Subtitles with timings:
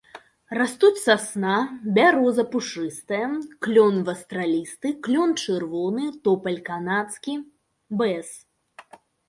[0.59, 1.57] Растуць сасна,
[1.97, 3.21] бяроза пушыстая,
[3.67, 7.33] клён вастралісты, клён чырвоны, топаль канадскі,
[8.03, 8.27] бэз.